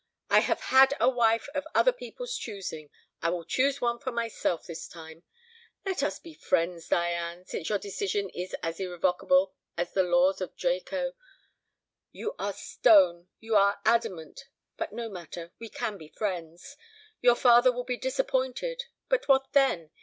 [0.31, 2.89] I have had a wife of other people's choosing;
[3.21, 5.21] I will choose one for myself this time.
[5.85, 10.55] Let us be friends, Diane, since your decision is as irrevocable as the laws of
[10.57, 11.13] Draco.
[12.11, 14.45] You are stone, you are adamant;
[14.75, 16.77] but no matter, we can be friends.
[17.21, 18.85] Your father will be disappointed.
[19.07, 19.91] But what then?